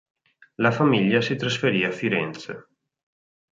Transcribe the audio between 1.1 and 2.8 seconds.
si trasferì a Firenze.